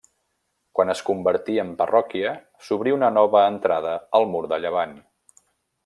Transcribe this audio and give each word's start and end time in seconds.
Quan 0.77 0.93
es 0.93 1.01
convertí 1.09 1.57
en 1.63 1.69
parròquia 1.81 2.31
s'obrí 2.69 2.97
una 2.97 3.13
nova 3.19 3.45
entrada 3.53 3.93
al 4.21 4.27
mur 4.33 4.43
de 4.55 4.61
llevant. 4.65 4.99